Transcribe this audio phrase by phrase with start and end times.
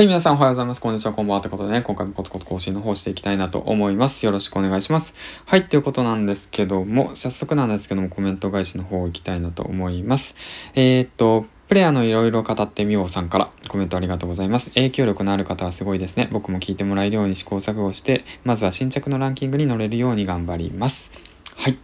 [0.00, 0.80] はい、皆さんおはようございます。
[0.80, 1.40] こんにちは、こんばんは。
[1.42, 4.24] ということでね、今回もコツコツ更新の方していきたいなと思います。
[4.24, 5.12] よろしくお願いします。
[5.44, 10.36] はい、ということなんですけども、早速なんですけども、コメント返しの方行きたいなと思います。
[10.74, 14.70] えー、っと、プレイヤーのいろいろ語ってみようさんからコメントありがとうございます。
[14.70, 16.30] 影響力のある方はすごいですね。
[16.32, 21.10] 僕も聞いてもらえるように試行錯誤して、まずは新着のランキングに乗れるように頑張ります。
[21.56, 21.76] はい。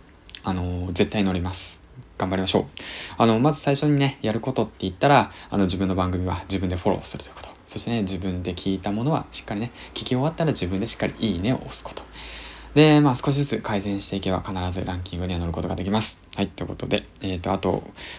[0.43, 1.86] あのー、絶対乗ります。
[2.19, 2.65] 頑張りましょう。
[3.19, 7.49] あの、まず最初にね、やることって言ったら、あの、自分の番組は自分でフォローするということ。
[7.67, 12.06] そしてね、自分で聞いたものはしっかりね、聞き終わったら自分でしっかりいいねを押すこと。
[12.77, 16.21] で、まあ少しずつ改善していけば必ずランキングには乗ることができます。
[16.37, 17.71] はい、ということで、えっ、ー、と、あと、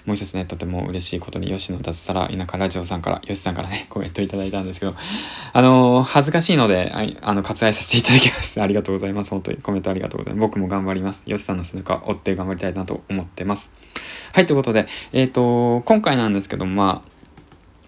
[0.07, 4.95] もう一つね、とても嬉しいことに、吉野脱サラ田舎ラジオさんから、吉さんからね、コメントいただいたんですけど、
[5.53, 8.57] あのー、恥ずかしいので、あの、割愛させていただきます。
[8.59, 9.29] ありがとうございます。
[9.29, 10.41] 本当にコメントありがとうございます。
[10.41, 11.21] 僕も頑張ります。
[11.25, 13.69] 吉さんの背中追って頑張りたいなと思ってます。
[14.33, 17.16] はい、ということで、えっ、ー、と、今回なんですけど、まあ、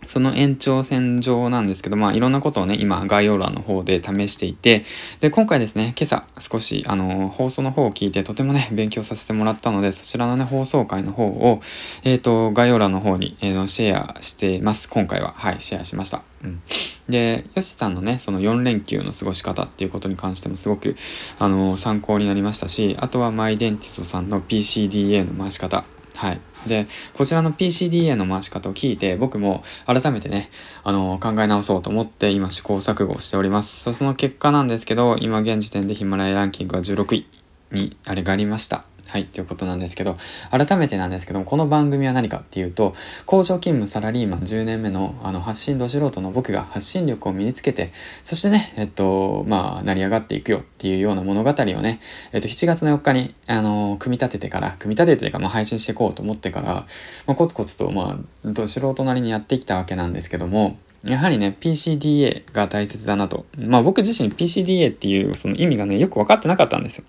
[0.09, 4.81] その延長線上なんですけど、まあいろんなことをね、今概要欄の方で試していて、
[5.20, 11.61] で、今回ですね、今朝少しあの、放送の方を聞いてとてもね、勉強させてもらったので、そちらのね、放送回の方を、
[12.03, 14.89] えっ、ー、と、概要欄の方に、えー、シェアしてます。
[14.89, 15.31] 今回は。
[15.38, 16.23] はい、シェアしました。
[16.44, 16.62] うん。
[17.08, 20.95] で、よしさんのね、その4連休の過ごし方っていうことに関してもすごく、
[21.38, 25.84] あの、参考になりましたし、あとはマイデンティストさんの PCDA の回し方。
[26.20, 26.42] はい。
[26.67, 30.50] で、こちらの PCDA の回し方を聞いて、僕も改めてね、
[30.84, 33.94] あの、考え直そうと思って今試行錯誤しております。
[33.94, 37.25] その結果なんですけど、今現時点でヒマラヤランキングは16位
[37.72, 38.84] にあれがありました。
[39.10, 40.16] はい、ということなんですけど、
[40.52, 42.94] 改めてなんですけども、この番組は何かっていうと、
[43.26, 47.90] 工場勤務サラリーマン10年目のあの発信ど素人の僕が発信力を身につけて、
[48.22, 52.00] そしてね、えっと、まあ、成り上がっていくよっていうような物語をね、
[52.34, 56.86] えっと、7月の4日に、あの、組み立ててから、組み立ててか、まあ、配信していこうと思ってから、
[57.26, 63.45] まあ、コツコツと、まあ、ど素人なりにやってきたわけなんですけども、やはりね、PCDA が大切だなと。
[63.58, 67.06] まあ僕自身 PCDA っていうその意味がね、よく分かってなかったんですよ。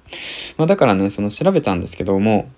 [0.58, 2.48] まあだからね、その調べたんですけども、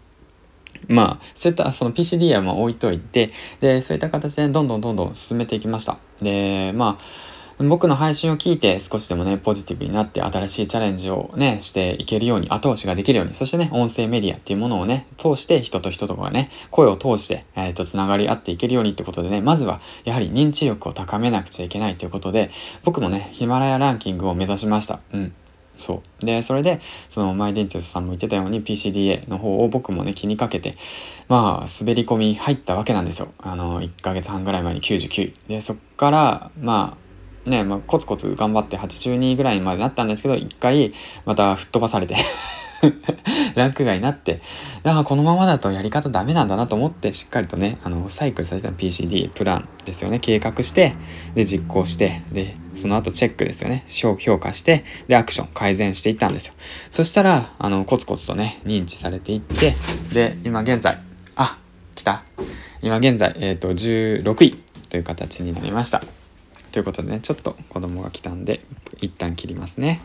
[0.88, 3.30] まあ、そういったその PCDA はま置いといて、
[3.60, 5.96] で、そういった形でどんどんどんどん進めていきました。
[6.20, 7.31] で、まあ、
[7.68, 22.50] 僕の配信を聞いて少しでもね、ポジティブになって新しいチャレンジをね、していけるように、後押しができるように、そしてね、音声メディアっていうものをね、通して人と人とかがね、声を通して、えっ、ー、と、繋がり合っていけるようにってことでね、まずは、やはり認知力を高めなくちゃいけないということで、
[22.84, 25.00] 僕もね、ヒマラヤランキングを目指しました。
[25.12, 25.34] うん。
[25.76, 26.26] そう。
[26.26, 30.74] で、それで、その、マイデンティスさんも言ってたように PCDA の方を僕もね、気にかけて、
[31.28, 33.32] まあ、滑り込み入ったわけなんですよ。
[33.38, 35.34] あの、1ヶ月半ぐらい前に99位。
[35.48, 37.01] で、そっから、まあ、
[37.46, 40.92] ね、まあ、コツコツ頑張って82ぐらいまでなったんですけど、一回
[41.24, 42.16] また吹っ飛ばされて
[43.54, 44.40] ランク外になって、
[44.82, 50.18] だからこのままだとやり方ダメなんだなと思って、しっかりとね、あの、サイクルさせた PCD プランですよね。
[50.18, 50.92] 計画して、
[51.34, 53.84] で、実行して、で、その後チェックですよね。
[53.88, 56.54] 評価して、で、アクション、改善していったんですよ。
[56.90, 59.76] そしたら、あの、コツコツとね、認知されていって、
[60.12, 60.98] で、今現在、
[61.36, 61.58] あ、
[61.94, 62.24] 来た。
[62.82, 64.56] 今現在、えっ、ー、と、16位
[64.88, 66.02] という形になりました。
[66.72, 68.60] ということでね、ちょっと子供が来たんで、
[69.00, 70.02] 一旦切りますね。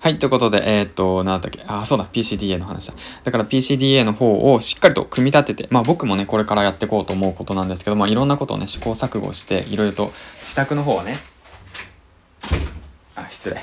[0.00, 2.94] はい、ということで、えー、っと、なんだっけ、あ、そうだ、PCDA の話だ。
[3.24, 11.16] だから PCDA の方をしっかりと組み立てて、まあ僕もね、これからやっていこうと思うことなんですけど、まあいろんなことをね、試行錯誤して、いろいろと、試作の方はね、
[13.16, 13.56] あ、失礼。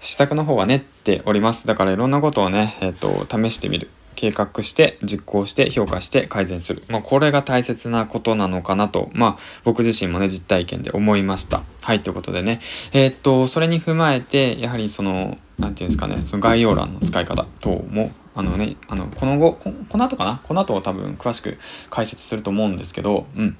[0.00, 1.66] 試作の方は練っております。
[1.66, 3.88] だからいろんなことをね、えー、っと、試してみる。
[4.18, 6.82] 計画して、実行して、評価して改善する。
[6.88, 11.62] まあ、これが大切なことなのかなと、まあ、僕自身もね、実体験で思いました。
[11.82, 12.58] はい、ということでね。
[12.92, 20.40] えー、っと、それに踏まえて、やはりその、なんていうんですかね、その概要欄の使い方等も、あのね、あの、この後、ここの後かな？
[20.42, 21.56] この後は多分詳しく
[21.88, 23.56] 解説すると思うんですけど、うん。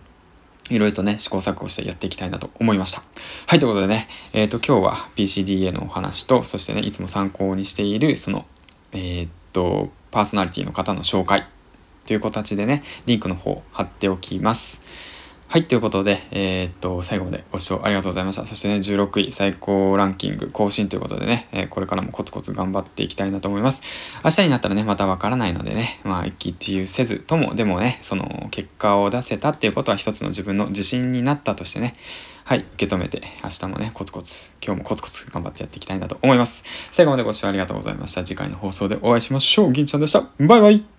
[0.71, 3.03] いろいろとね、試行錯誤してやっていきたいなと思いました。
[3.47, 8.45] はい、ということでね、えっ、ー、と、今日は PCDA のお話と、そしてね、いつも参考にしている、その、
[8.93, 11.47] えっ、と、パーソナリティの方の紹介
[12.07, 14.81] という形でね、リンクの方貼っておきます。
[15.51, 18.45] はい、ということで、えー、っと、最後までご視聴ありがとうございました。
[18.45, 23.81] そしてね、16位最高ランキング更新ということでね、えー、これからもコツコツ頑張っていきたいなと思います。
[24.23, 31.97] 明日になったらね、またわからないのでね、まあ、一喜一憂せずとも、でもね、その、結果を出せたっていうことは一つの自分の自信になったとしてね、
[32.45, 36.63] はい、受け止めて、明日もね、コツコツ、今日もコツコツ頑張ってやっていきたいなと思います。
[36.91, 38.23] 最後までご視聴ありがとうございました。
[38.23, 39.73] 次回の放送でお会いしましょう。
[39.73, 40.21] 銀ちゃんでした。
[40.47, 40.98] バイバイ